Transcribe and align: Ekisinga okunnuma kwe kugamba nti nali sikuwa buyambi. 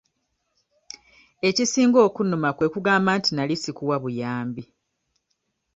Ekisinga 1.47 1.99
okunnuma 2.07 2.49
kwe 2.57 2.67
kugamba 2.73 3.09
nti 3.17 3.31
nali 3.33 3.55
sikuwa 3.61 3.95
buyambi. 4.03 4.63